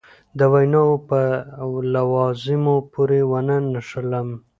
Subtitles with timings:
[0.39, 1.19] د ویناوو په
[1.93, 4.29] لوازمو پورې ونه نښلم.